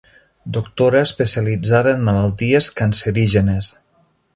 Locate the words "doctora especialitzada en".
0.55-2.03